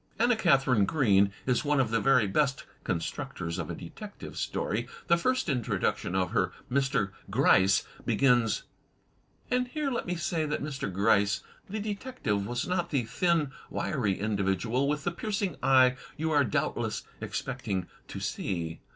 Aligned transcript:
Anna 0.17 0.35
Katharine 0.35 0.85
Green 0.85 1.31
is 1.45 1.63
one 1.63 1.79
of 1.79 1.91
the 1.91 1.99
very 1.99 2.25
best 2.25 2.63
constructors 2.83 3.59
of 3.59 3.69
a 3.69 3.75
detective 3.75 4.35
story. 4.35 4.87
The 5.05 5.15
first 5.15 5.47
introduction 5.47 6.15
of 6.15 6.31
her 6.31 6.51
Mr. 6.71 7.11
Gryce 7.29 7.83
begins: 8.03 8.63
And 9.51 9.67
here 9.67 9.91
let 9.91 10.07
me 10.07 10.15
say 10.15 10.47
that 10.47 10.63
Mr. 10.63 10.91
Gryce, 10.91 11.43
the 11.69 11.79
detective, 11.79 12.47
was 12.47 12.67
not 12.67 12.89
the 12.89 13.03
thin, 13.03 13.51
wiry 13.69 14.17
individual 14.19 14.87
with 14.87 15.03
the 15.03 15.11
piercing 15.11 15.55
eye 15.61 15.97
you 16.17 16.31
are 16.31 16.43
doubtless 16.43 17.03
expect 17.21 17.67
ing 17.67 17.85
to 18.07 18.19
see. 18.19 18.79